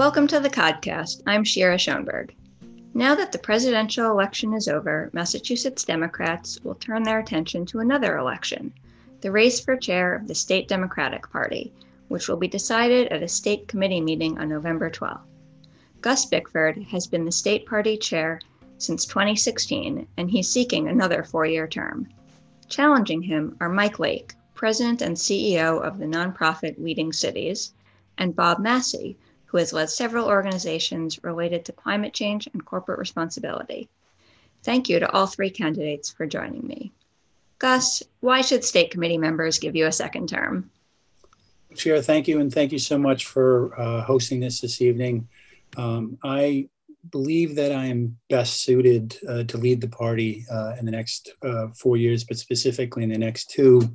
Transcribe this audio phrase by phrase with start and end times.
[0.00, 1.20] Welcome to the podcast.
[1.26, 2.34] I'm Shira Schoenberg.
[2.94, 8.16] Now that the presidential election is over, Massachusetts Democrats will turn their attention to another
[8.16, 8.72] election
[9.20, 11.70] the race for chair of the state Democratic Party,
[12.08, 15.20] which will be decided at a state committee meeting on November 12th.
[16.00, 18.40] Gus Bickford has been the state party chair
[18.78, 22.08] since 2016, and he's seeking another four year term.
[22.70, 27.74] Challenging him are Mike Lake, president and CEO of the nonprofit Leading Cities,
[28.16, 29.18] and Bob Massie,
[29.50, 33.88] who has led several organizations related to climate change and corporate responsibility.
[34.62, 36.92] Thank you to all three candidates for joining me.
[37.58, 40.70] Gus, why should state committee members give you a second term?
[41.74, 45.28] Chair, thank you, and thank you so much for uh, hosting this this evening.
[45.76, 46.68] Um, I
[47.08, 51.32] believe that I am best suited uh, to lead the party uh, in the next
[51.42, 53.94] uh, four years, but specifically in the next two,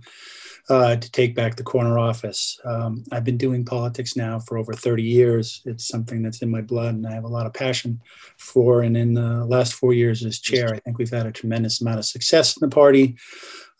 [0.68, 2.59] uh, to take back the corner office.
[2.66, 5.62] Um, I've been doing politics now for over 30 years.
[5.66, 8.02] It's something that's in my blood and I have a lot of passion
[8.39, 8.81] for.
[8.81, 12.00] And in the last four years as chair, I think we've had a tremendous amount
[12.00, 13.16] of success in the party.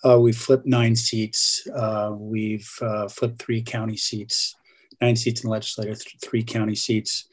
[0.08, 1.68] Uh, we've flipped nine seats.
[2.12, 2.66] We've
[3.10, 4.56] flipped three county seats,
[5.02, 7.28] nine seats in the legislature, th- three county seats.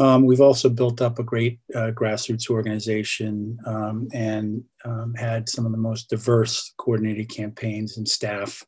[0.00, 5.66] Um, we've also built up a great uh, grassroots organization um, and um, had some
[5.66, 8.64] of the most diverse coordinated campaigns and staff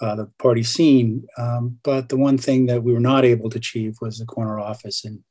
[0.00, 1.26] uh, the party scene.
[1.36, 4.60] Um, but the one thing that we were not able to achieve was the corner
[4.60, 5.22] office in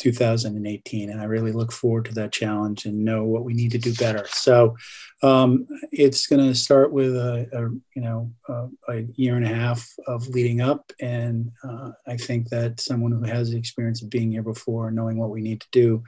[0.00, 3.78] 2018, and I really look forward to that challenge and know what we need to
[3.78, 4.26] do better.
[4.30, 4.76] So
[5.22, 7.60] um, it's going to start with a, a
[7.94, 12.48] you know a, a, year and a half of leading up, and uh, I think
[12.50, 15.68] that someone who has the experience of being here before, knowing what we need to
[15.72, 16.02] do,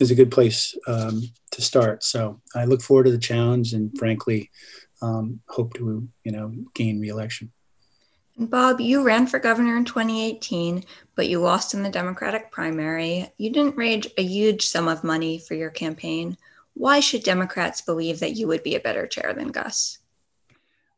[0.00, 2.04] is a good place um, to start.
[2.04, 4.50] So I look forward to the challenge, and frankly
[5.02, 7.52] um, hope to, you know, gain reelection.
[8.46, 13.32] Bob, you ran for governor in 2018, but you lost in the Democratic primary.
[13.38, 16.36] You didn't raise a huge sum of money for your campaign.
[16.74, 19.98] Why should Democrats believe that you would be a better chair than Gus?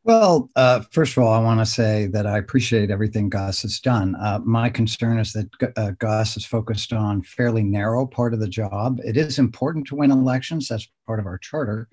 [0.05, 3.79] Well, uh, first of all, I want to say that I appreciate everything Gus has
[3.79, 4.13] done.
[4.17, 8.47] Uh, my concern is that uh, Gus is focused on fairly narrow part of the
[8.47, 8.99] job.
[9.03, 11.87] It is important to win elections; that's part of our charter,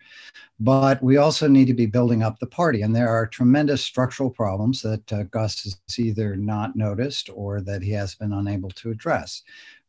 [0.61, 2.83] but we also need to be building up the party.
[2.83, 7.83] And there are tremendous structural problems that uh, Gus has either not noticed or that
[7.83, 9.43] he has been unable to address.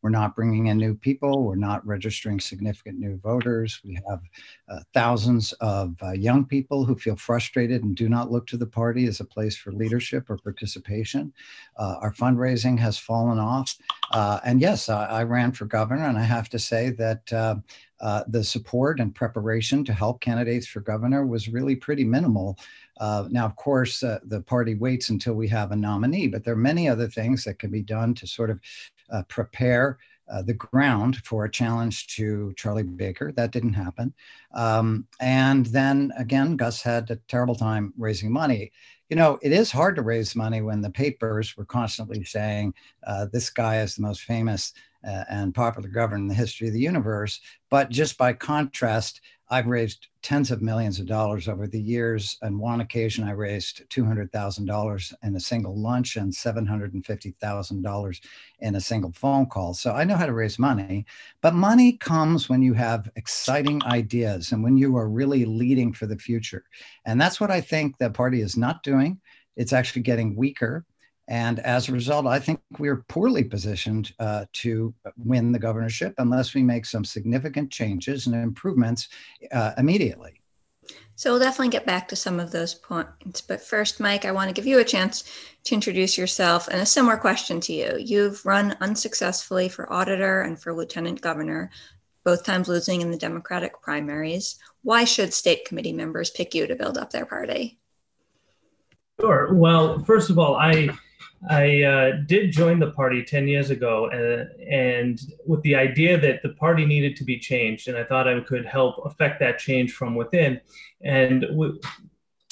[0.03, 1.46] We're not bringing in new people.
[1.46, 3.80] We're not registering significant new voters.
[3.86, 4.19] We have
[4.68, 8.68] uh, thousands of uh, young people who feel frustrated and do not look to the
[8.68, 11.31] party as a place for leadership or participation.
[11.78, 13.78] Uh, our fundraising has fallen off.
[14.12, 17.31] Uh, and yes, I, I, ran for governor, and I have to say that.
[17.31, 17.56] Uh,
[18.02, 22.59] uh, the support and preparation to help candidates for governor was really pretty minimal.
[23.00, 26.53] Uh, now, of course, uh, the party waits until we have a nominee, but there
[26.53, 28.59] are many other things that can be done to sort of
[29.12, 29.97] uh, prepare
[30.31, 33.31] uh, the ground for a challenge to Charlie Baker.
[33.31, 34.14] That didn't happen.
[34.53, 38.72] Um, and then again, Gus had a terrible time raising money.
[39.09, 42.74] You know, it is hard to raise money when the papers were constantly saying
[43.06, 44.74] uh, this guy is the most famous
[45.06, 47.41] uh, and popular governor in the history of the universe.
[47.70, 49.22] But just by contrast,
[49.53, 52.40] I've raised tens of millions of dollars over the years.
[52.41, 58.22] On one occasion, I raised $200,000 in a single lunch and $750,000
[58.62, 59.75] in a single phone call.
[59.75, 61.06] So I know how to raise money.
[61.41, 66.08] But money comes when you have exciting ideas and when you are really leading for
[66.08, 66.64] the future.
[67.06, 69.22] And that's what I think the party is not doing.
[69.56, 70.84] It's actually getting weaker.
[71.33, 76.53] And as a result, I think we're poorly positioned uh, to win the governorship unless
[76.53, 79.09] we make some significant changes and improvements
[79.51, 80.39] uh, immediately.
[81.16, 83.41] So we'll definitely get back to some of those points.
[83.41, 85.23] But first, Mike, I want to give you a chance
[85.63, 87.97] to introduce yourself and a similar question to you.
[87.97, 91.72] You've run unsuccessfully for auditor and for lieutenant governor,
[92.23, 94.59] both times losing in the Democratic primaries.
[94.83, 97.79] Why should state committee members pick you to build up their party?
[99.19, 99.52] Sure.
[99.52, 100.90] Well, first of all, I
[101.49, 106.41] I uh, did join the party 10 years ago uh, and with the idea that
[106.41, 107.87] the party needed to be changed.
[107.87, 110.61] And I thought I could help affect that change from within.
[111.03, 111.79] And w-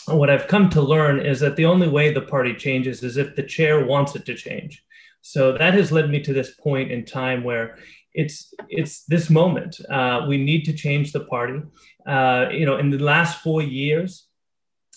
[0.08, 3.36] what I've come to learn is that the only way the party changes is if
[3.36, 4.84] the chair wants it to change.
[5.22, 7.78] So that has led me to this point in time where
[8.14, 9.80] it's it's this moment.
[9.90, 11.62] Uh, we need to change the party.
[12.06, 14.26] Uh, you know, in the last four years,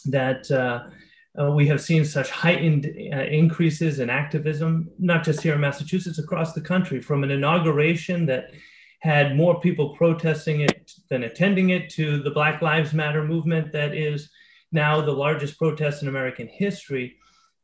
[0.06, 0.50] that
[1.40, 6.18] uh, we have seen such heightened uh, increases in activism, not just here in Massachusetts,
[6.18, 8.50] across the country, from an inauguration that
[9.00, 13.94] had more people protesting it than attending it to the Black Lives Matter movement that
[13.94, 14.30] is
[14.72, 17.16] now the largest protest in American history.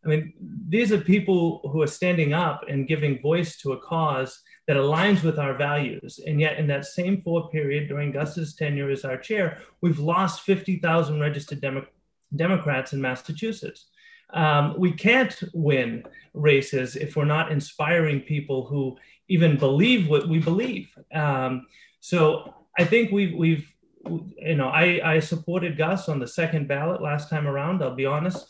[0.05, 0.33] I mean,
[0.69, 5.23] these are people who are standing up and giving voice to a cause that aligns
[5.23, 6.21] with our values.
[6.27, 10.43] And yet, in that same four period during Gus's tenure as our chair, we've lost
[10.43, 11.87] 50,000 registered Demo-
[12.35, 13.87] Democrats in Massachusetts.
[14.32, 16.05] Um, we can't win
[16.35, 18.97] races if we're not inspiring people who
[19.29, 20.88] even believe what we believe.
[21.12, 21.67] Um,
[22.00, 23.73] so I think we've, we've
[24.06, 27.82] you know, I, I supported Gus on the second ballot last time around.
[27.82, 28.47] I'll be honest.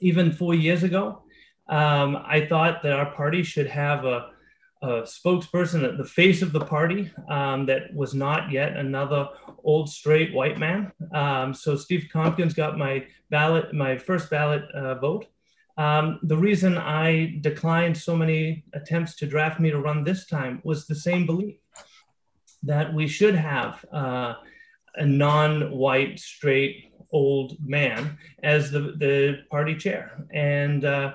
[0.00, 1.22] Even four years ago,
[1.68, 4.30] um, I thought that our party should have a,
[4.82, 9.28] a spokesperson at the face of the party um, that was not yet another
[9.62, 10.90] old straight white man.
[11.12, 15.26] Um, so Steve Tompkins got my ballot, my first ballot uh, vote.
[15.76, 20.60] Um, the reason I declined so many attempts to draft me to run this time
[20.64, 21.56] was the same belief
[22.62, 24.34] that we should have uh,
[24.96, 30.24] a non-white, straight, old man as the, the party chair.
[30.32, 31.14] And uh,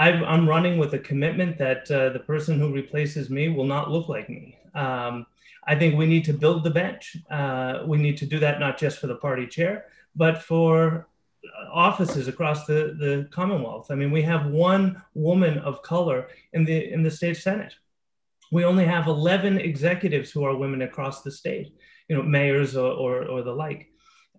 [0.00, 3.90] i am running with a commitment that uh, the person who replaces me will not
[3.90, 4.56] look like me.
[4.74, 5.26] Um,
[5.72, 7.16] I think we need to build the bench.
[7.30, 9.74] Uh, we need to do that not just for the party chair,
[10.16, 11.06] but for
[11.70, 13.90] offices across the, the Commonwealth.
[13.90, 17.74] I mean, we have one woman of color in the in the state senate.
[18.52, 21.68] We only have 11 executives who are women across the state,
[22.08, 23.92] you know, mayors or, or, or the like.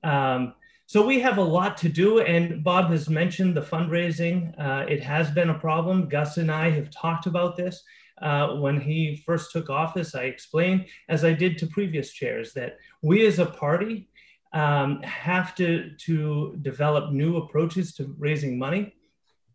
[0.04, 0.54] Um,
[0.92, 4.54] so we have a lot to do, and Bob has mentioned the fundraising.
[4.60, 6.10] Uh, it has been a problem.
[6.10, 7.82] Gus and I have talked about this.
[8.22, 12.76] Uh, when he first took office, I explained, as I did to previous chairs, that
[13.02, 14.10] we as a party
[14.52, 18.94] um, have to, to develop new approaches to raising money.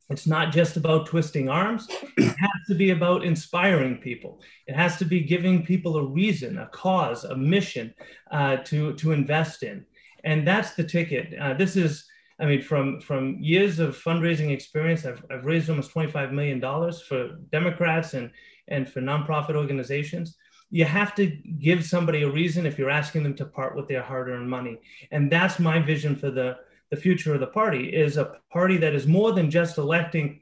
[0.09, 1.87] It's not just about twisting arms.
[2.17, 4.41] It has to be about inspiring people.
[4.67, 7.93] It has to be giving people a reason, a cause, a mission
[8.31, 9.85] uh, to, to invest in.
[10.27, 11.33] And that's the ticket.
[11.41, 12.05] Uh, this is,
[12.39, 16.61] I mean, from, from years of fundraising experience, I've, I've raised almost $25 million
[17.09, 18.31] for Democrats and,
[18.69, 20.37] and for nonprofit organizations.
[20.71, 24.03] You have to give somebody a reason if you're asking them to part with their
[24.03, 24.81] hard-earned money.
[25.13, 26.59] And that's my vision for the
[26.91, 30.41] the future of the party is a party that is more than just electing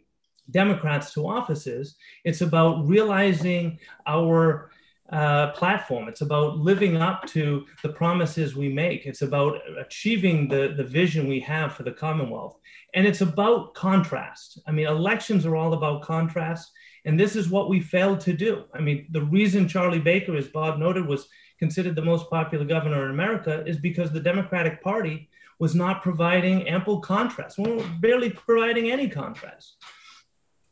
[0.51, 1.97] democrats to offices.
[2.25, 4.71] It's about realizing our
[5.11, 10.75] uh, platform it's about living up to the promises we make it's about achieving the,
[10.77, 12.57] the vision we have for the commonwealth
[12.95, 16.73] and it's about contrast i mean elections are all about contrast
[17.05, 18.65] and this is what we failed to do.
[18.73, 21.29] I mean, the reason Charlie Baker, as Bob noted, was
[21.59, 25.29] considered the most popular governor in America is because the Democratic Party
[25.59, 27.59] was not providing ample contrast.
[27.59, 29.77] We were barely providing any contrast.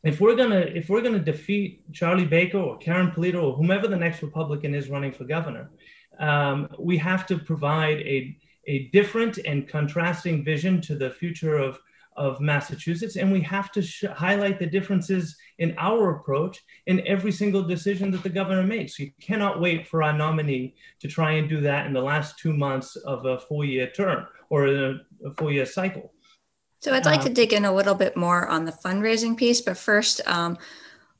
[0.05, 3.97] If we're gonna if we're gonna defeat Charlie Baker or Karyn Polito or whomever the
[3.97, 5.71] next Republican is running for governor,
[6.19, 11.79] um, we have to provide a a different and contrasting vision to the future of
[12.17, 17.33] of Massachusetts, and we have to sh- highlight the differences in our approach in every
[17.33, 18.99] single decision that the governor makes.
[18.99, 22.53] You cannot wait for our nominee to try and do that in the last two
[22.53, 24.95] months of a four-year term or a,
[25.25, 26.12] a four-year cycle.
[26.83, 29.61] So I'd like um, to dig in a little bit more on the fundraising piece,
[29.61, 30.59] but first, um,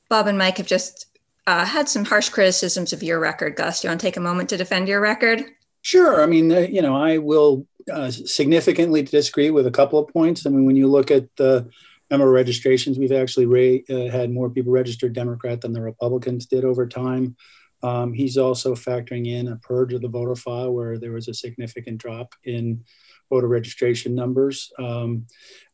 [0.09, 1.07] Bob and Mike have just
[1.47, 3.55] uh, had some harsh criticisms of your record.
[3.55, 5.45] Gus, do you want to take a moment to defend your record?
[5.81, 6.21] Sure.
[6.21, 10.45] I mean, uh, you know, I will uh, significantly disagree with a couple of points.
[10.45, 11.69] I mean, when you look at the
[12.11, 16.65] number of registrations, we've actually uh, had more people registered Democrat than the Republicans did
[16.65, 17.37] over time.
[17.81, 21.33] Um, he's also factoring in a purge of the voter file where there was a
[21.33, 22.83] significant drop in
[23.29, 24.71] voter registration numbers.
[24.79, 25.25] Um,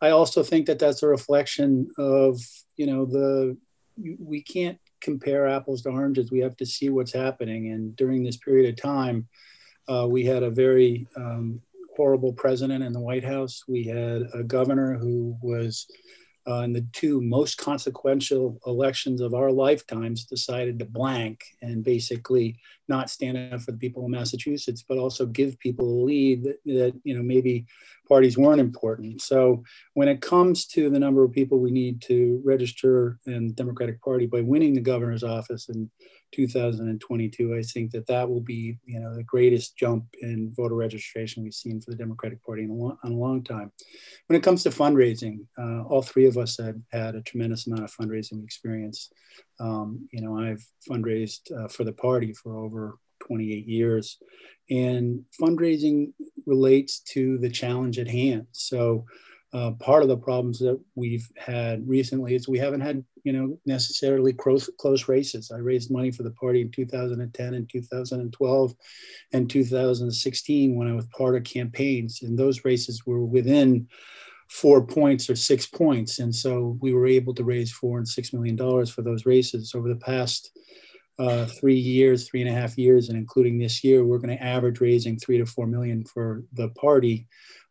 [0.01, 2.39] I also think that that's a reflection of,
[2.77, 3.57] you know, the
[4.19, 6.31] we can't compare apples to oranges.
[6.31, 7.71] We have to see what's happening.
[7.71, 9.27] And during this period of time,
[9.87, 11.61] uh, we had a very um,
[11.95, 13.63] horrible president in the White House.
[13.67, 15.87] We had a governor who was
[16.47, 22.57] uh, in the two most consequential elections of our lifetimes decided to blank and basically
[22.87, 26.57] not stand up for the people of Massachusetts, but also give people a lead that,
[26.65, 27.65] that, you know maybe
[28.07, 29.21] parties weren't important.
[29.21, 33.53] So when it comes to the number of people we need to register in the
[33.53, 35.89] Democratic Party by winning the governor's office and
[36.31, 37.55] 2022.
[37.55, 41.53] I think that that will be, you know, the greatest jump in voter registration we've
[41.53, 43.71] seen for the Democratic Party in a long, in a long time.
[44.27, 47.83] When it comes to fundraising, uh, all three of us had had a tremendous amount
[47.83, 49.11] of fundraising experience.
[49.59, 54.17] Um, you know, I've fundraised uh, for the party for over 28 years,
[54.69, 56.13] and fundraising
[56.45, 58.47] relates to the challenge at hand.
[58.51, 59.05] So
[59.51, 63.57] uh, part of the problems that we've had recently is we haven't had, you know,
[63.65, 65.51] necessarily close, close races.
[65.51, 68.73] I raised money for the party in 2010 and 2012
[69.33, 73.87] and 2016 when I was part of campaigns, and those races were within
[74.49, 78.33] four points or six points, and so we were able to raise four and six
[78.33, 80.51] million dollars for those races over the past
[81.19, 84.43] uh, three years, three and a half years, and including this year, we're going to
[84.43, 87.27] average raising three to four million for the party.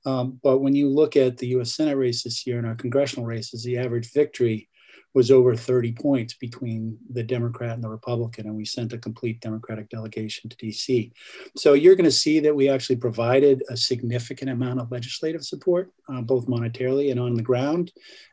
[0.07, 3.27] Um, but when you look at the US Senate race this year and our congressional
[3.27, 4.69] races, the average victory
[5.15, 9.41] was over 30 points between the Democrat and the Republican, and we sent a complete
[9.41, 11.11] Democratic delegation to DC.
[11.57, 15.91] So you're going to see that we actually provided a significant amount of legislative support,
[16.09, 17.91] uh, both monetarily and on the ground.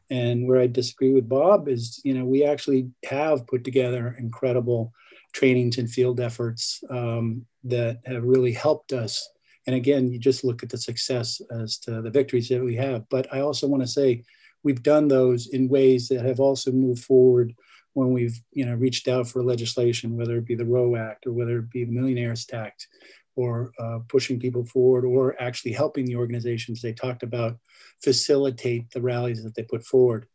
[0.10, 4.94] And where I disagree with Bob is, you know, we actually have put together incredible
[5.34, 9.30] trainings and field efforts um, that have really helped us.
[9.68, 13.08] And again, you just look at the success as to the victories that we have.
[13.10, 14.24] But I also want to say,
[14.64, 17.54] we've done those in ways that have also moved forward
[17.94, 21.32] when we've you know reached out for legislation, whether it be the Roe Act or
[21.32, 22.88] whether it be the Millionaires Tax,
[23.36, 27.58] or uh, pushing people forward, or actually helping the organizations they talked about
[28.04, 30.28] facilitate the rallies that they put forward.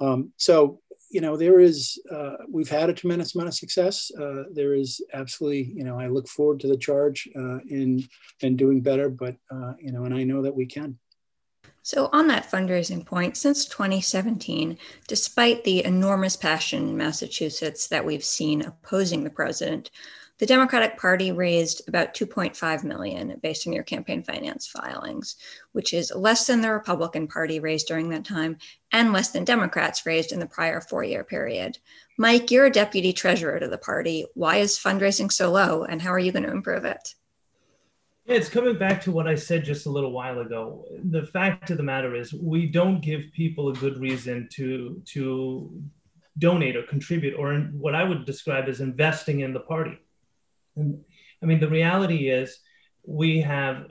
[0.00, 0.80] Um, so
[1.12, 4.10] you know there is uh, we've had a tremendous amount of success.
[4.18, 8.04] Uh, there is absolutely you know I look forward to the charge uh, in
[8.40, 10.98] in doing better, but uh, you know and I know that we can.
[11.84, 14.78] So, on that fundraising point, since 2017,
[15.08, 19.90] despite the enormous passion in Massachusetts that we've seen opposing the president,
[20.42, 25.36] the Democratic Party raised about 2.5 million based on your campaign finance filings,
[25.70, 28.56] which is less than the Republican Party raised during that time
[28.90, 31.78] and less than Democrats raised in the prior four year period.
[32.18, 34.26] Mike, you're a deputy treasurer to the party.
[34.34, 37.14] Why is fundraising so low, and how are you going to improve it?
[38.26, 40.86] Yeah, it's coming back to what I said just a little while ago.
[41.04, 45.82] The fact of the matter is, we don't give people a good reason to to
[46.36, 50.00] donate or contribute, or what I would describe as investing in the party.
[50.78, 52.60] I mean, the reality is,
[53.04, 53.86] we have,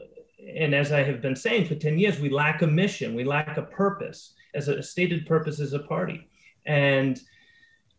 [0.55, 3.57] and as I have been saying for ten years, we lack a mission, we lack
[3.57, 6.29] a purpose, as a stated purpose as a party,
[6.65, 7.19] and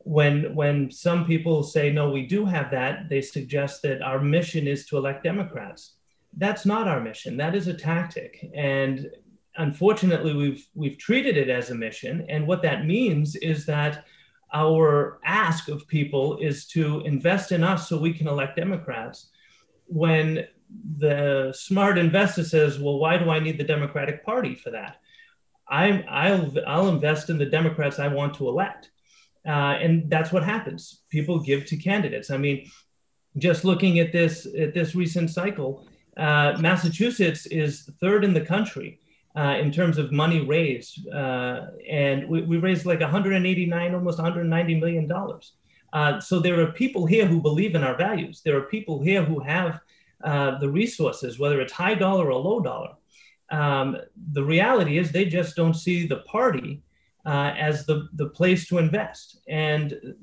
[0.05, 4.67] when when some people say no we do have that they suggest that our mission
[4.67, 5.93] is to elect democrats
[6.37, 7.37] that's not our mission.
[7.37, 8.51] That is a tactic.
[8.55, 9.11] And
[9.57, 12.25] unfortunately, we've we've treated it as a mission.
[12.29, 14.05] And what that means is that
[14.53, 19.29] our ask of people is to invest in us so we can elect Democrats.
[19.87, 20.47] When
[20.99, 24.97] the smart investor says, "Well, why do I need the Democratic Party for that?"
[25.69, 28.91] I, I'll I'll invest in the Democrats I want to elect,
[29.47, 31.03] uh, and that's what happens.
[31.11, 32.31] People give to candidates.
[32.31, 32.71] I mean,
[33.39, 38.99] just looking at this at this recent cycle, uh, Massachusetts is third in the country
[39.37, 44.75] uh, in terms of money raised, uh, and we, we, raised like 189, almost 190
[44.81, 45.53] million dollars.
[45.93, 48.41] Uh, so there are people here who believe in our values.
[48.45, 49.81] There are people here who have
[50.25, 52.95] uh, the resources, whether it's high dollar or low dollar.
[53.51, 53.97] Um,
[54.33, 56.83] the reality is they just don't see the party
[57.25, 59.41] as the, the place to invest.
[59.49, 60.15] And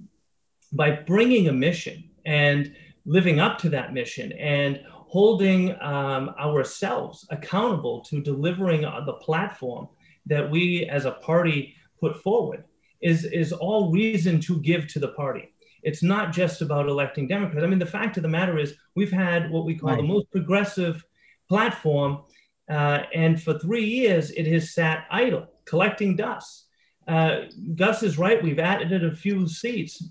[0.72, 2.76] by bringing a mission and
[3.06, 9.88] living up to that mission and holding um, ourselves accountable to delivering the platform
[10.28, 12.64] that we as a party put forward
[13.02, 15.52] is, is all reason to give to the party.
[15.82, 17.64] It's not just about electing Democrats.
[17.64, 19.98] I mean, the fact of the matter is, we've had what we call right.
[19.98, 21.04] the most progressive
[21.48, 22.22] platform,
[22.70, 26.68] uh, and for three years it has sat idle, collecting dust.
[27.08, 28.44] Uh, Gus is right.
[28.44, 30.04] We've added a few seats,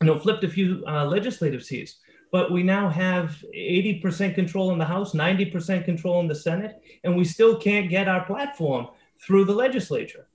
[0.00, 1.98] you know, flipped a few uh, legislative seats
[2.32, 7.16] but we now have 80% control in the House, 90% control in the Senate, and
[7.16, 8.88] we still can't get our platform
[9.24, 10.28] through the legislature.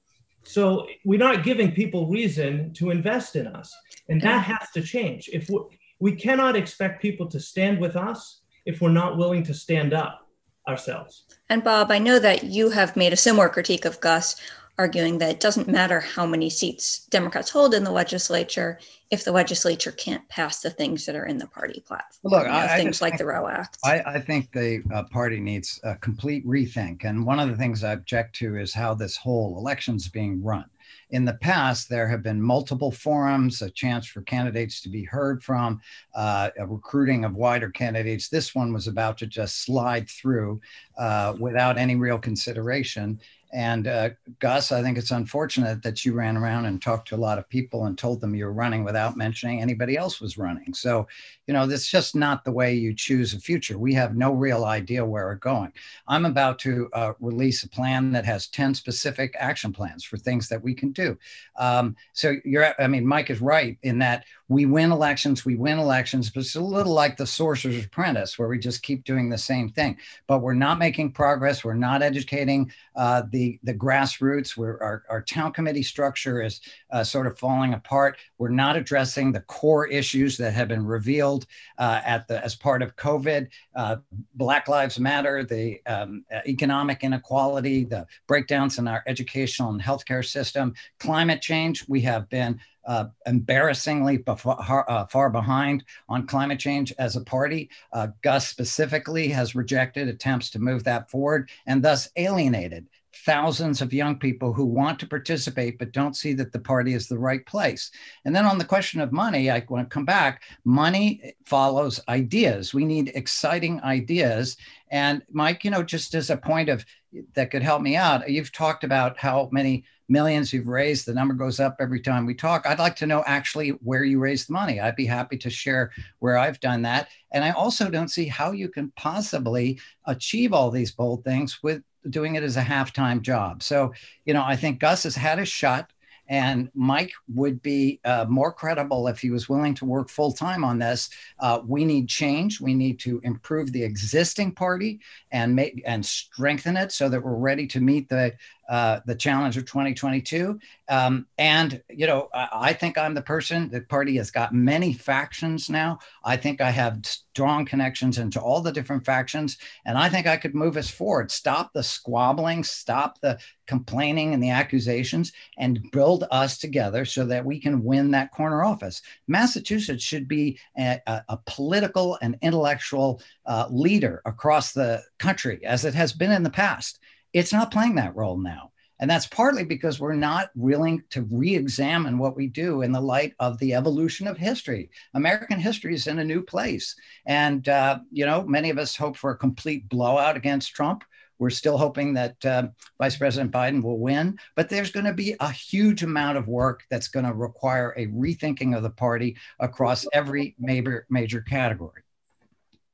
[0.44, 3.74] So we're not giving people reason to invest in us,
[4.10, 5.30] and that has to change.
[5.32, 5.60] If we,
[6.00, 10.28] we cannot expect people to stand with us if we're not willing to stand up
[10.68, 11.26] ourselves.
[11.50, 14.36] And Bob, I know that you have made a similar critique of Gus
[14.82, 18.80] arguing that it doesn't matter how many seats Democrats hold in the legislature
[19.12, 22.32] if the legislature can't pass the things that are in the party platform.
[22.32, 23.78] Look, you know, I, things I like the Roe Act.
[23.84, 27.04] I, I think the uh, party needs a complete rethink.
[27.04, 30.44] And one of the things I object to is how this whole election is being
[30.44, 30.66] run.
[31.12, 35.44] In the past, there have been multiple forums, a chance for candidates to be heard
[35.44, 35.82] from,
[36.16, 38.30] uh, a recruiting of wider candidates.
[38.30, 40.62] This one was about to just slide through
[40.98, 43.20] uh, without any real consideration.
[43.54, 47.18] And uh, Gus, I think it's unfortunate that you ran around and talked to a
[47.18, 50.74] lot of people and told them you were running without mentioning anybody else was running.
[50.74, 51.08] So,
[51.52, 53.78] you know, that's just not the way you choose a future.
[53.78, 55.74] We have no real idea where we're going.
[56.08, 60.48] I'm about to uh, release a plan that has 10 specific action plans for things
[60.48, 61.18] that we can do.
[61.58, 65.80] Um, so you're, I mean, Mike is right in that we win elections, we win
[65.80, 69.38] elections, but it's a little like the sorcerer's apprentice where we just keep doing the
[69.38, 71.64] same thing, but we're not making progress.
[71.64, 76.60] We're not educating uh, the the, grassroots, our, our town committee structure is
[76.92, 78.18] uh, sort of falling apart.
[78.40, 81.41] We're not addressing the core issues that have been revealed
[81.78, 83.48] uh, at the, as part of COVID.
[83.76, 83.98] Uh,
[84.36, 90.74] Black Lives Matter, the um, economic inequality, the breakdowns in our educational and healthcare system,
[91.00, 91.86] climate change.
[91.88, 97.70] We have been uh, embarrassingly far, uh, far, behind on climate change as a party.
[97.94, 103.94] Uh, Gus specifically has rejected attempts to move that forward and thus alienated thousands of
[103.94, 107.46] young people who want to participate but don't see that the party is the right
[107.46, 107.92] place.
[108.26, 110.44] And then on the question of money, I want to come back.
[110.64, 112.74] Money follows ideas.
[112.74, 114.58] We need exciting ideas.
[114.90, 116.86] And Mike, you know, just as a point of
[117.34, 121.06] that could help me out, you've talked about how many millions you've raised.
[121.06, 122.66] The number goes up every time we talk.
[122.66, 124.80] I'd like to know actually where you raised the money.
[124.80, 127.10] I'd be happy to share where I've done that.
[127.32, 131.82] And I also don't see how you can possibly achieve all these bold things with
[132.10, 133.64] doing it as a half-time job.
[133.64, 133.94] So,
[134.26, 135.92] you know, I think Gus has had a shot
[136.28, 140.64] and Mike would be uh, more credible if he was willing to work full time
[140.64, 141.10] on this.
[141.40, 142.62] Uh, we need change.
[142.62, 147.36] We need to improve the existing party and make and strengthen it so that we're
[147.36, 148.34] ready to meet the
[148.72, 150.58] uh, the challenge of 2022.
[150.88, 153.70] Um, and, you know, I, I, think I'm the person.
[153.70, 156.00] The party has got many factions now.
[156.24, 159.58] I think I have strong connections into all the different factions.
[159.86, 164.42] And I think I could move us forward, stop the squabbling, stop the complaining and
[164.42, 169.02] the accusations, and build us together so that we can win that corner office.
[169.28, 175.84] Massachusetts should be a, a, a political and intellectual uh, leader across the country, as
[175.84, 177.00] it has been in the past.
[177.34, 178.72] It's not playing that role now.
[179.02, 183.02] And that's partly because we're not willing to re examine what we do in the
[183.02, 184.92] light of the evolution of history.
[185.16, 186.96] American history is in a new place.
[187.26, 191.04] And, uh, you know, many of us hope for a complete blowout against Trump.
[191.40, 192.68] We're still hoping that uh,
[193.00, 196.84] Vice President Biden will win, but there's going to be a huge amount of work
[196.92, 202.04] that's going to require a rethinking of the party across every major, major category.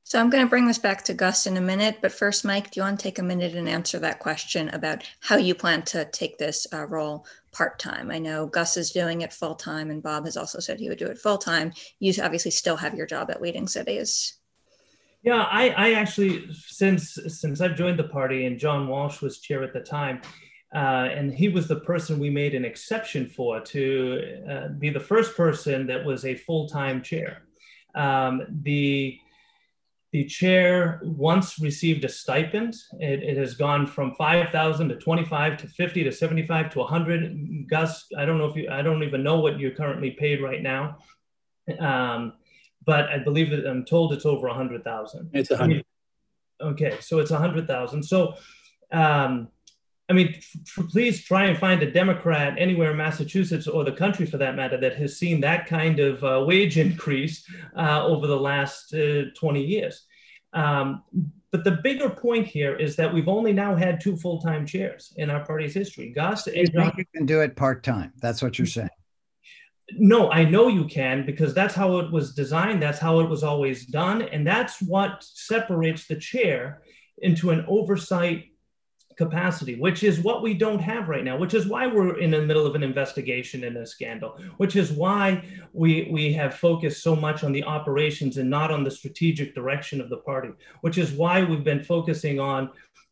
[0.08, 2.70] So I'm going to bring this back to Gus in a minute, but first, Mike,
[2.70, 5.82] do you want to take a minute and answer that question about how you plan
[5.82, 8.10] to take this uh, role part time?
[8.10, 10.96] I know Gus is doing it full time, and Bob has also said he would
[10.96, 11.74] do it full time.
[11.98, 14.38] You obviously still have your job at Leading Cities.
[15.24, 19.62] Yeah, I, I actually since since I've joined the party, and John Walsh was chair
[19.62, 20.22] at the time.
[20.74, 25.00] Uh, and he was the person we made an exception for to uh, be the
[25.00, 27.42] first person that was a full-time chair.
[27.94, 29.18] Um, the
[30.12, 32.74] the chair once received a stipend.
[32.98, 37.68] It, it has gone from 5,000 to 25 to 50 to 75 to 100.
[37.68, 40.62] Gus, I don't know if you, I don't even know what you're currently paid right
[40.62, 40.98] now.
[41.78, 42.34] Um,
[42.86, 45.30] but I believe that I'm told it's over 100,000.
[45.34, 45.84] It's 100.
[46.60, 48.02] Okay, so it's 100,000.
[48.02, 48.34] So,
[48.90, 49.48] um,
[50.10, 50.40] I mean,
[50.90, 54.78] please try and find a Democrat anywhere in Massachusetts or the country for that matter
[54.78, 57.44] that has seen that kind of uh, wage increase
[57.76, 60.06] uh, over the last uh, 20 years.
[60.54, 61.02] Um,
[61.50, 65.12] but the bigger point here is that we've only now had two full time chairs
[65.16, 66.10] in our party's history.
[66.10, 68.12] Gus you think you can do it part time.
[68.20, 68.88] That's what you're saying.
[69.92, 72.82] No, I know you can because that's how it was designed.
[72.82, 74.22] That's how it was always done.
[74.22, 76.82] And that's what separates the chair
[77.18, 78.46] into an oversight
[79.18, 82.40] capacity, which is what we don't have right now, which is why we're in the
[82.40, 87.16] middle of an investigation in a scandal, which is why we, we have focused so
[87.16, 90.50] much on the operations and not on the strategic direction of the party,
[90.82, 92.70] which is why we've been focusing on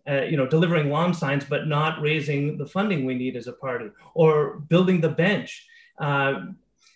[0.08, 3.52] uh, you know, delivering lawn signs, but not raising the funding we need as a
[3.52, 5.66] party or building the bench.
[5.98, 6.46] Uh,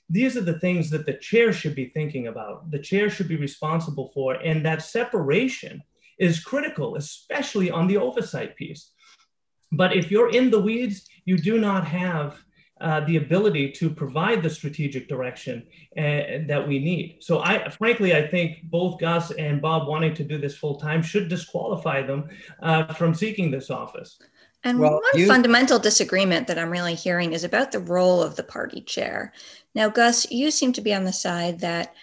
[0.08, 2.70] these are the things that the chair should be thinking about.
[2.70, 5.82] The chair should be responsible for, and that separation
[6.20, 8.92] is critical, especially on the oversight piece.
[9.72, 12.42] But if you're in the weeds, you do not have
[12.80, 15.66] uh, the ability to provide the strategic direction
[15.98, 17.18] uh, that we need.
[17.20, 21.02] So I, frankly, I think both Gus and Bob wanting to do this full time
[21.02, 22.28] should disqualify them
[22.62, 24.18] uh, from seeking this office.
[24.64, 25.26] And well, one you...
[25.26, 29.32] fundamental disagreement that I'm really hearing is about the role of the party chair.
[29.74, 31.94] Now, Gus, you seem to be on the side that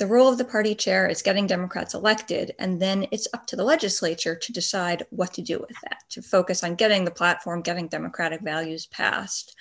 [0.00, 3.54] the role of the party chair is getting Democrats elected, and then it's up to
[3.54, 7.60] the legislature to decide what to do with that, to focus on getting the platform,
[7.60, 9.54] getting Democratic values passed.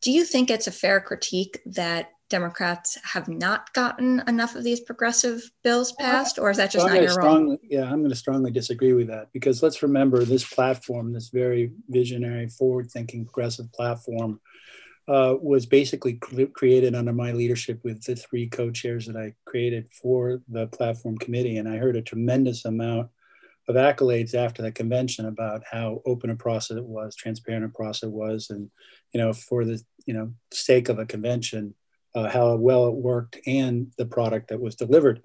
[0.00, 4.80] Do you think it's a fair critique that Democrats have not gotten enough of these
[4.80, 7.58] progressive bills passed, or is that just not your strongly, role?
[7.62, 11.72] Yeah, I'm going to strongly disagree with that because let's remember this platform, this very
[11.88, 14.40] visionary, forward-thinking, progressive platform,
[15.08, 20.40] uh, was basically created under my leadership with the three co-chairs that I created for
[20.48, 21.56] the platform committee.
[21.56, 23.08] And I heard a tremendous amount
[23.68, 28.04] of accolades after the convention about how open a process it was, transparent a process
[28.04, 28.70] it was, and
[29.12, 31.74] you know, for the you know sake of a convention,
[32.14, 35.22] uh, how well it worked and the product that was delivered.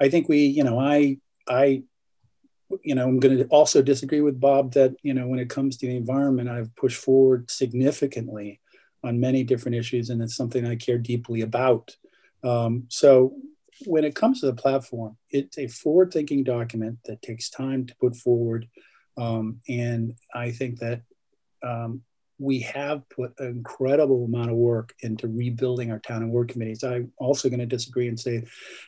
[0.00, 1.82] I think we, you know, I I
[2.82, 5.76] you know, I'm going to also disagree with Bob that, you know, when it comes
[5.76, 8.60] to the environment, I've pushed forward significantly
[9.04, 11.94] on many different issues, and it's something I care deeply about.
[12.42, 13.34] Um, so
[13.86, 17.96] when it comes to the platform, it's a forward thinking document that takes time to
[17.96, 18.66] put forward.
[19.16, 21.02] Um, and I think that
[21.62, 22.02] um,
[22.38, 26.82] we have put an incredible amount of work into rebuilding our town and ward committees.
[26.82, 28.44] I'm also going to disagree and say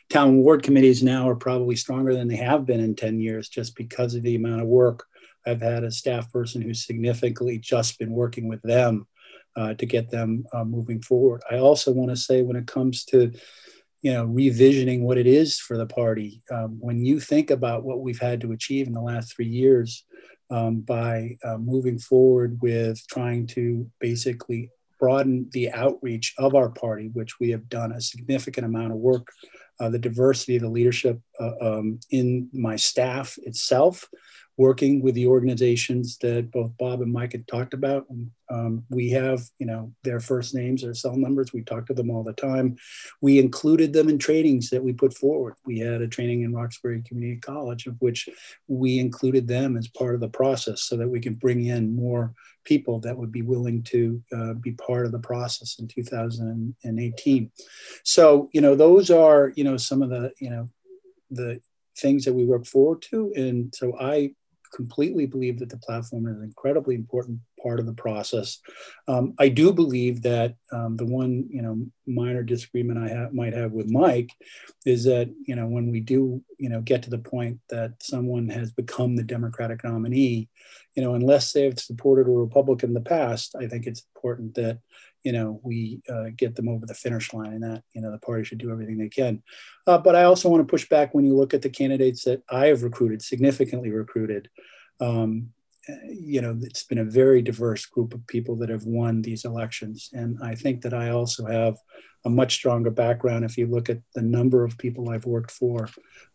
[0.09, 3.49] town and ward committees now are probably stronger than they have been in 10 years
[3.49, 5.05] just because of the amount of work.
[5.45, 9.07] I've had a staff person who's significantly just been working with them
[9.57, 11.41] uh, to get them uh, moving forward.
[11.51, 13.31] I also want to say when it comes to
[14.01, 18.01] you know revisioning what it is for the party um, when you think about what
[18.01, 20.05] we've had to achieve in the last three years
[20.49, 27.09] um, by uh, moving forward with trying to basically broaden the outreach of our party,
[27.13, 29.27] which we have done a significant amount of work.
[29.79, 34.09] Uh, the diversity of the leadership uh, um, in my staff itself,
[34.57, 38.07] working with the organizations that both Bob and Mike had talked about.
[38.49, 41.53] Um, we have, you know, their first names, their cell numbers.
[41.53, 42.77] We talk to them all the time.
[43.21, 45.55] We included them in trainings that we put forward.
[45.65, 48.29] We had a training in Roxbury Community College of which
[48.67, 52.33] we included them as part of the process so that we can bring in more
[52.63, 57.51] people that would be willing to uh, be part of the process in 2018.
[58.03, 60.69] So, you know, those are, you know, some of the, you know,
[61.29, 61.61] the
[61.97, 63.31] things that we work forward to.
[63.35, 64.31] And so I
[64.75, 68.59] completely believe that the platform is incredibly important part of the process.
[69.09, 73.53] Um, I do believe that um, the one you know minor disagreement I have, might
[73.53, 74.31] have with Mike
[74.85, 78.47] is that you know when we do you know get to the point that someone
[78.49, 80.47] has become the Democratic nominee,
[80.95, 84.79] you know unless they've supported a Republican in the past, I think it's important that
[85.23, 88.25] you know we uh, get them over the finish line and that you know the
[88.27, 89.41] party should do everything they can
[89.87, 92.41] uh, but i also want to push back when you look at the candidates that
[92.49, 94.47] i have recruited significantly recruited
[94.99, 95.49] um,
[96.09, 100.09] you know it's been a very diverse group of people that have won these elections
[100.13, 101.77] and i think that i also have
[102.25, 105.89] a much stronger background if you look at the number of people i've worked for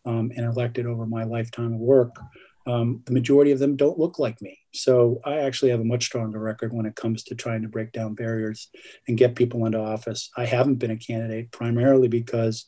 [0.05, 2.17] um, and elected over my lifetime of work
[2.67, 4.59] um, the majority of them don't look like me.
[4.73, 7.93] So I actually have a much stronger record when it comes to trying to break
[7.93, 8.69] down barriers
[9.09, 10.31] and get people into office.
[10.37, 12.67] I haven't been a candidate primarily because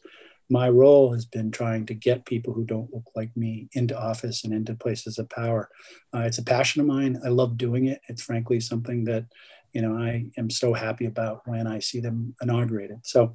[0.51, 4.45] my role has been trying to get people who don't look like me into office
[4.45, 5.71] and into places of power.
[6.15, 7.21] Uh, it's a passion of mine.
[7.25, 8.01] I love doing it.
[8.09, 9.27] It's frankly something that
[9.73, 13.01] you know I am so happy about when I see them inaugurated.
[13.03, 13.33] So,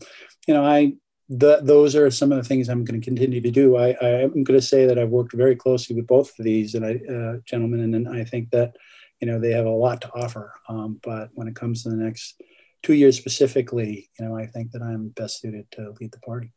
[0.48, 0.94] you know, I
[1.30, 3.76] the, those are some of the things I'm going to continue to do.
[3.76, 6.84] I, am going to say that I've worked very closely with both of these and
[6.84, 8.76] I, uh, gentlemen, and, and, I think that
[9.20, 10.54] you know they have a lot to offer.
[10.68, 12.42] Um, but when it comes to the next
[12.82, 16.52] two years specifically, you know, I think that I'm best suited to lead the party.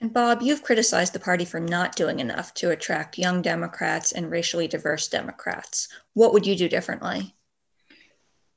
[0.00, 4.30] And Bob, you've criticized the party for not doing enough to attract young Democrats and
[4.30, 5.88] racially diverse Democrats.
[6.14, 7.34] What would you do differently?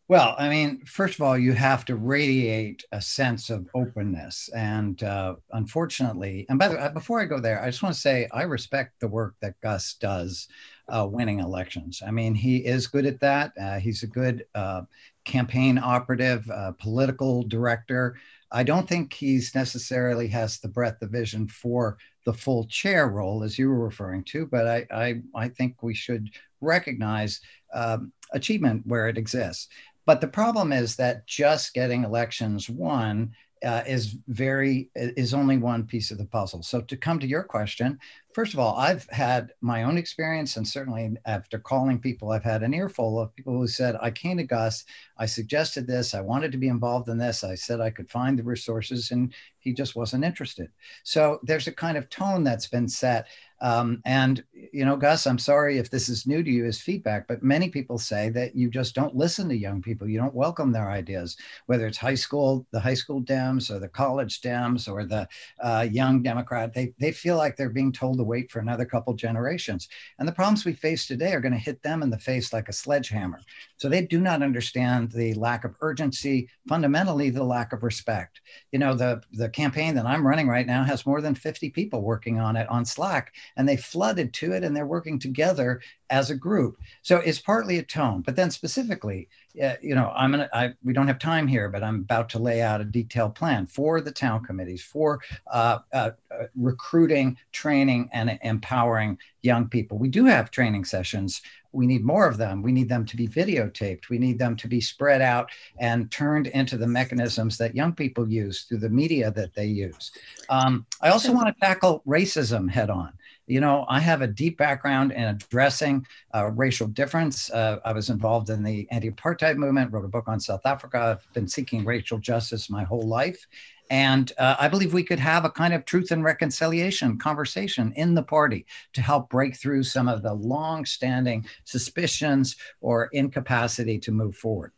[0.07, 4.49] Well, I mean, first of all, you have to radiate a sense of openness.
[4.53, 8.01] And uh, unfortunately, and by the way, before I go there, I just want to
[8.01, 10.49] say I respect the work that Gus does
[10.89, 12.03] uh, winning elections.
[12.05, 13.53] I mean, he is good at that.
[13.57, 14.81] Uh, he's a good uh,
[15.25, 18.17] campaign operative, uh, political director.
[18.51, 23.43] I don't think he's necessarily has the breadth of vision for the full chair role,
[23.43, 26.29] as you were referring to, but I, I, I think we should
[26.59, 27.41] recognize
[27.73, 29.67] um, achievement where it exists.
[30.05, 33.31] But the problem is that just getting elections won
[33.65, 36.63] uh, is very is only one piece of the puzzle.
[36.63, 37.99] So to come to your question,
[38.33, 42.63] first of all, I've had my own experience, and certainly after calling people, I've had
[42.63, 44.85] an earful of people who said, "I came to Gus,
[45.17, 48.37] I suggested this, I wanted to be involved in this, I said I could find
[48.37, 50.69] the resources, and he just wasn't interested."
[51.03, 53.27] So there's a kind of tone that's been set
[53.61, 54.43] um, and,
[54.73, 57.69] you know, Gus, I'm sorry if this is new to you as feedback, but many
[57.69, 60.09] people say that you just don't listen to young people.
[60.09, 63.87] You don't welcome their ideas, whether it's high school, the high school Dems or the
[63.87, 65.27] college Dems or the
[65.61, 66.73] uh, young Democrat.
[66.73, 69.87] They, they feel like they're being told to wait for another couple generations.
[70.17, 72.67] And the problems we face today are going to hit them in the face like
[72.67, 73.41] a sledgehammer.
[73.77, 78.41] So they do not understand the lack of urgency, fundamentally, the lack of respect.
[78.71, 82.01] You know, the, the campaign that I'm running right now has more than 50 people
[82.01, 86.29] working on it on Slack and they flooded to it and they're working together as
[86.29, 86.77] a group.
[87.01, 89.29] So it's partly a tone, but then specifically,
[89.61, 92.39] uh, you know, I'm gonna, I, we don't have time here, but I'm about to
[92.39, 95.19] lay out a detailed plan for the town committees for
[95.51, 99.97] uh, uh, uh recruiting, training, and empowering young people.
[99.97, 101.41] We do have training sessions.
[101.73, 102.61] We need more of them.
[102.61, 104.09] We need them to be videotaped.
[104.09, 108.29] We need them to be spread out and turned into the mechanisms that young people
[108.29, 110.11] use through the media that they use.
[110.49, 113.13] Um, I also want to tackle racism head on.
[113.47, 117.49] You know, I have a deep background in addressing uh, racial difference.
[117.51, 121.17] Uh, I was involved in the anti apartheid movement, wrote a book on South Africa.
[121.19, 123.45] I've been seeking racial justice my whole life.
[123.91, 128.13] And uh, I believe we could have a kind of truth and reconciliation conversation in
[128.13, 134.13] the party to help break through some of the long standing suspicions or incapacity to
[134.13, 134.71] move forward.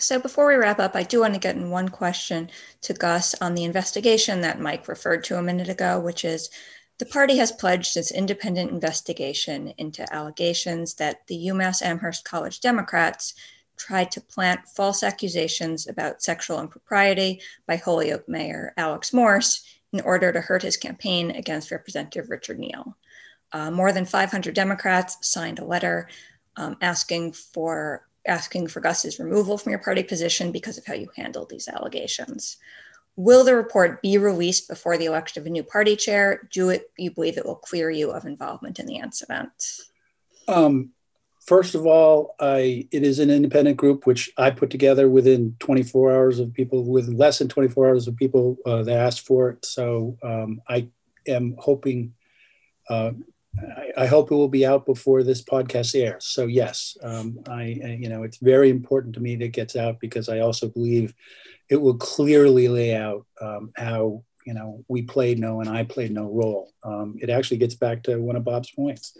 [0.00, 2.50] So, before we wrap up, I do want to get in one question
[2.82, 6.50] to Gus on the investigation that Mike referred to a minute ago, which is
[6.98, 13.34] the party has pledged its independent investigation into allegations that the UMass Amherst College Democrats
[13.76, 20.32] tried to plant false accusations about sexual impropriety by Holyoke Mayor Alex Morse in order
[20.32, 22.96] to hurt his campaign against Representative Richard Neal.
[23.52, 26.08] Uh, more than 500 Democrats signed a letter
[26.56, 31.08] um, asking for asking for Gus's removal from your party position because of how you
[31.16, 32.56] handled these allegations.
[33.16, 36.48] Will the report be released before the election of a new party chair?
[36.52, 39.50] Do it, you believe it will clear you of involvement in the incident?
[40.48, 40.92] Um,
[41.46, 46.12] First of all, I it is an independent group which I put together within 24
[46.12, 49.64] hours of people with less than 24 hours of people uh, that asked for it.
[49.64, 50.88] So um, I
[51.26, 52.14] am hoping.
[52.90, 53.12] Uh,
[53.58, 56.26] I, I, hope it will be out before this podcast airs.
[56.26, 59.76] So yes, um, I, I, you know it's very important to me that it gets
[59.76, 61.14] out because I also believe
[61.68, 66.12] it will clearly lay out um, how you know, we played no and I played
[66.12, 66.72] no role.
[66.84, 69.16] Um, it actually gets back to one of Bob's points.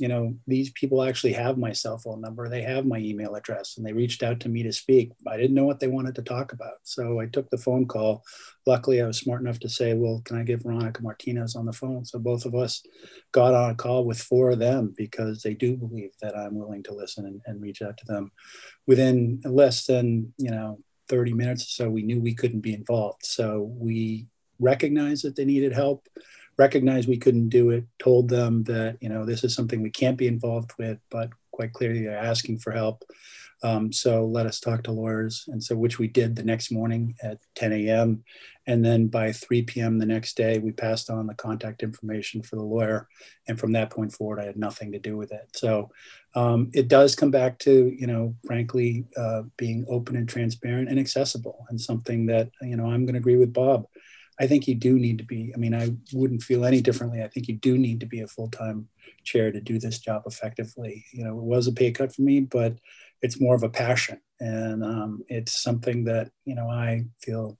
[0.00, 3.76] You know, these people actually have my cell phone number, they have my email address,
[3.76, 5.12] and they reached out to me to speak.
[5.28, 6.74] I didn't know what they wanted to talk about.
[6.82, 8.24] So I took the phone call.
[8.66, 11.72] Luckily, I was smart enough to say, Well, can I get Veronica Martinez on the
[11.72, 12.04] phone?
[12.04, 12.82] So both of us
[13.30, 16.82] got on a call with four of them because they do believe that I'm willing
[16.84, 18.32] to listen and, and reach out to them
[18.88, 23.24] within less than, you know, 30 minutes or so, we knew we couldn't be involved.
[23.24, 24.26] So we
[24.58, 26.08] recognized that they needed help,
[26.56, 30.18] recognized we couldn't do it, told them that, you know, this is something we can't
[30.18, 33.04] be involved with, but quite clearly they're asking for help.
[33.62, 35.48] Um, so let us talk to lawyers.
[35.48, 38.22] And so, which we did the next morning at 10 a.m.
[38.66, 39.98] And then by 3 p.m.
[39.98, 43.08] the next day, we passed on the contact information for the lawyer.
[43.48, 45.48] And from that point forward, I had nothing to do with it.
[45.54, 45.90] So
[46.34, 50.98] um, it does come back to, you know, frankly, uh, being open and transparent and
[50.98, 53.86] accessible and something that, you know, I'm going to agree with Bob.
[54.40, 55.52] I think you do need to be.
[55.54, 57.22] I mean, I wouldn't feel any differently.
[57.22, 58.88] I think you do need to be a full time
[59.24, 61.04] chair to do this job effectively.
[61.12, 62.76] You know, it was a pay cut for me, but
[63.22, 67.58] it's more of a passion, and um, it's something that you know I feel.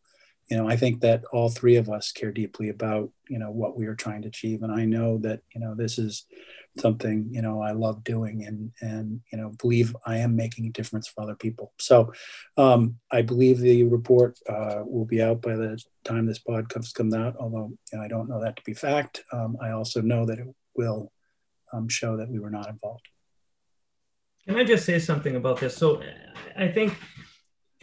[0.50, 3.76] You know, I think that all three of us care deeply about you know what
[3.78, 6.26] we are trying to achieve, and I know that you know this is
[6.78, 10.70] something you know I love doing and and you know believe I am making a
[10.70, 11.72] difference for other people.
[11.78, 12.12] So
[12.56, 17.14] um, I believe the report uh, will be out by the time this podcast comes
[17.14, 17.37] out.
[17.38, 20.38] Although you know, I don't know that to be fact, um, I also know that
[20.38, 21.12] it will
[21.72, 23.06] um, show that we were not involved.
[24.46, 25.76] Can I just say something about this?
[25.76, 26.02] So
[26.56, 26.98] I think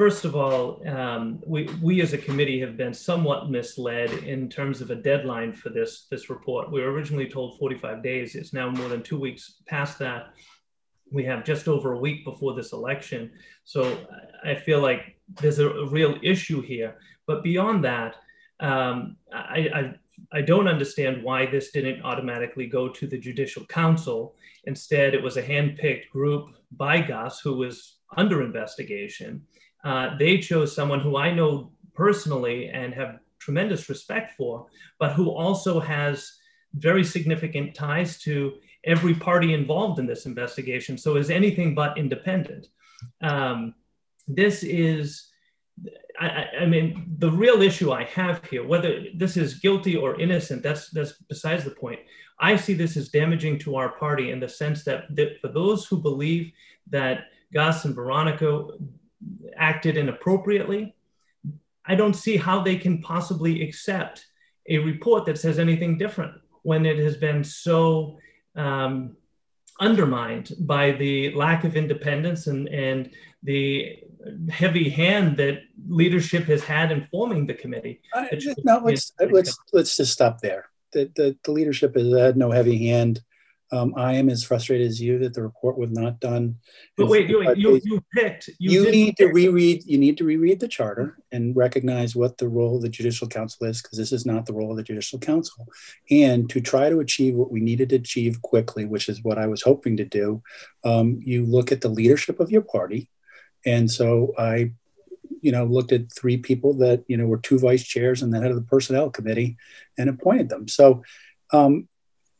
[0.01, 4.81] First of all, um, we, we as a committee have been somewhat misled in terms
[4.81, 6.71] of a deadline for this, this report.
[6.71, 8.33] We were originally told 45 days.
[8.33, 10.33] It's now more than two weeks past that.
[11.11, 13.29] We have just over a week before this election.
[13.63, 13.95] So
[14.43, 16.95] I feel like there's a, real issue here.
[17.27, 18.15] But beyond that,
[18.59, 19.93] um, I, I,
[20.33, 24.33] I don't understand why this didn't automatically go to the Judicial Council.
[24.63, 29.43] Instead, it was a handpicked group by Gus who was under investigation
[29.83, 34.67] uh, they chose someone who I know personally and have tremendous respect for,
[34.99, 36.37] but who also has
[36.75, 38.53] very significant ties to
[38.85, 40.97] every party involved in this investigation.
[40.97, 42.67] So is anything but independent.
[43.21, 43.75] Um,
[44.27, 45.27] this is,
[46.19, 50.63] I, I, mean, the real issue I have here, whether this is guilty or innocent,
[50.63, 51.99] that's that's besides the point.
[52.39, 55.85] I see this as damaging to our party in the sense that, that for those
[55.85, 56.51] who believe
[56.89, 58.67] that Gus and Veronica
[59.55, 60.95] acted inappropriately,
[61.85, 64.25] I don't see how they can possibly accept
[64.69, 68.19] a report that says anything different when it has been so
[68.55, 69.17] um,
[69.79, 73.09] undermined by the lack of independence and, and
[73.43, 73.99] the
[74.51, 78.01] heavy hand that leadership has had in forming the committee.
[78.13, 78.25] Uh,
[78.63, 80.65] no, let's, let's, let's just stop there.
[80.93, 83.21] that the, the leadership has had no heavy hand.
[83.73, 86.57] Um, I am as frustrated as you that the report was not done.
[86.97, 88.49] But wait, you, you, you picked.
[88.59, 89.83] You, did need to reread.
[89.85, 93.67] You need to reread the charter and recognize what the role of the judicial council
[93.67, 95.67] is, because this is not the role of the judicial council.
[96.09, 99.47] And to try to achieve what we needed to achieve quickly, which is what I
[99.47, 100.43] was hoping to do,
[100.83, 103.09] um, you look at the leadership of your party,
[103.65, 104.73] and so I,
[105.39, 108.41] you know, looked at three people that you know were two vice chairs and the
[108.41, 109.55] head of the personnel committee,
[109.97, 110.67] and appointed them.
[110.67, 111.03] So.
[111.53, 111.89] Um,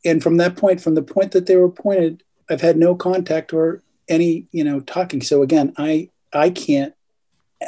[0.04, 3.54] and from that point, from the point that they were appointed, I've had no contact
[3.54, 5.22] or any, you know, talking.
[5.22, 6.94] So again, I I can't,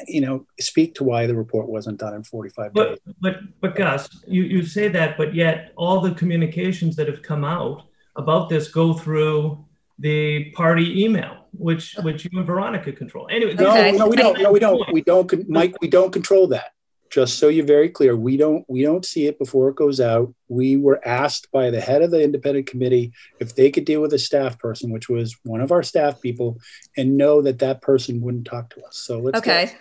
[0.08, 2.98] you know, speak to why the report wasn't done in 45 days.
[3.06, 7.22] But but but Gus, you, you say that, but yet all the communications that have
[7.22, 7.84] come out
[8.16, 9.64] about this go through
[10.00, 13.28] the party email, which which you and Veronica control.
[13.30, 14.42] Anyway, No, no, we don't.
[14.42, 14.92] No, we don't.
[14.92, 15.50] We don't.
[15.50, 16.74] Mike, we don't control that.
[17.14, 18.66] Just so you're very clear, we don't.
[18.68, 20.34] We don't see it before it goes out.
[20.48, 24.14] We were asked by the head of the independent committee if they could deal with
[24.14, 26.58] a staff person, which was one of our staff people,
[26.98, 28.98] and know that that person wouldn't talk to us.
[28.98, 29.38] So let's.
[29.38, 29.74] Okay.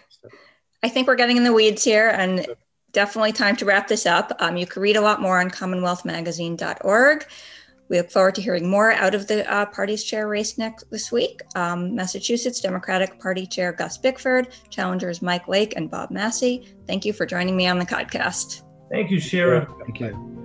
[0.83, 2.47] I think we're getting in the weeds here and
[2.92, 4.37] definitely time to wrap this up.
[4.38, 7.27] Um, you can read a lot more on commonwealthmagazine.org.
[7.92, 11.12] We look forward to hearing more out of the uh, party's chair race next this
[11.12, 11.42] week.
[11.55, 16.74] Um, Massachusetts Democratic Party Chair Gus Bickford, challengers Mike Lake and Bob Massie.
[16.87, 18.62] Thank you for joining me on the podcast.
[18.90, 19.68] thank you, Shira.
[19.85, 20.41] Thank you.